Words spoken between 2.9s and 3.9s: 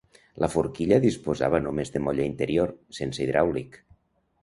sense hidràulic.